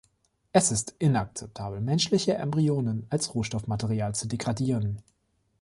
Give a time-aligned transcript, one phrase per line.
[0.51, 5.03] Es ist inakzeptabel, menschliche Embryonen als Rohstoffmaterial zu degradieren.